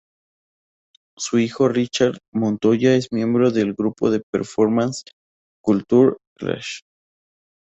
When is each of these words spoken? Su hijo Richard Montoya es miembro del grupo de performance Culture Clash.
Su 1.15 1.37
hijo 1.37 1.67
Richard 1.69 2.17
Montoya 2.33 2.95
es 2.95 3.13
miembro 3.13 3.51
del 3.51 3.73
grupo 3.75 4.09
de 4.09 4.23
performance 4.31 5.03
Culture 5.63 6.15
Clash. 6.35 6.79